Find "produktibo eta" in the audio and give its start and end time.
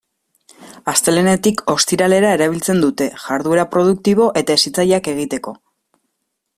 3.77-4.57